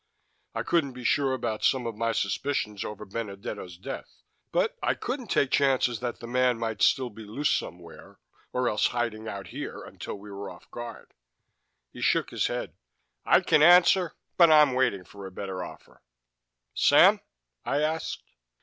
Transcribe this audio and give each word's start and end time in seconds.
I 0.55 0.63
couldn't 0.63 0.93
be 0.93 1.03
sure 1.03 1.31
about 1.35 1.63
some 1.63 1.85
of 1.85 1.93
my 1.95 2.11
suspicions 2.11 2.83
over 2.83 3.05
Benedetto's 3.05 3.77
death, 3.77 4.23
but 4.51 4.75
I 4.81 4.95
couldn't 4.95 5.27
take 5.27 5.51
chances 5.51 5.99
that 5.99 6.19
the 6.19 6.25
man 6.25 6.57
might 6.57 6.81
still 6.81 7.11
be 7.11 7.23
loose 7.23 7.51
somewhere, 7.51 8.17
or 8.51 8.67
else 8.67 8.87
hiding 8.87 9.27
out 9.27 9.49
here 9.49 9.83
until 9.83 10.15
we 10.15 10.31
were 10.31 10.49
off 10.49 10.71
guard. 10.71 11.13
He 11.91 12.01
shook 12.01 12.31
his 12.31 12.47
head. 12.47 12.73
"I 13.27 13.41
can 13.41 13.61
answer, 13.61 14.15
but 14.37 14.51
I'm 14.51 14.73
waiting 14.73 15.03
for 15.03 15.27
a 15.27 15.31
better 15.31 15.63
offer." 15.63 16.01
"Sam?" 16.73 17.19
I 17.63 17.81
asked. 17.83 18.23